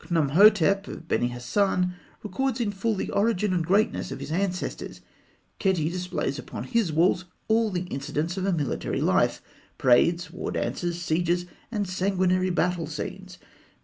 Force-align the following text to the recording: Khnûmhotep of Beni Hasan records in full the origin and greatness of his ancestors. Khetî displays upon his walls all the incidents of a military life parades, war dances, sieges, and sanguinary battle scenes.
Khnûmhotep 0.09 0.87
of 0.87 1.07
Beni 1.07 1.27
Hasan 1.27 1.93
records 2.23 2.59
in 2.59 2.71
full 2.71 2.95
the 2.95 3.11
origin 3.11 3.53
and 3.53 3.63
greatness 3.63 4.11
of 4.11 4.19
his 4.19 4.31
ancestors. 4.31 5.01
Khetî 5.59 5.91
displays 5.91 6.39
upon 6.39 6.63
his 6.63 6.91
walls 6.91 7.25
all 7.47 7.69
the 7.69 7.83
incidents 7.83 8.35
of 8.35 8.47
a 8.47 8.51
military 8.51 8.99
life 8.99 9.43
parades, 9.77 10.31
war 10.31 10.49
dances, 10.49 10.99
sieges, 10.99 11.45
and 11.71 11.87
sanguinary 11.87 12.49
battle 12.49 12.87
scenes. 12.87 13.37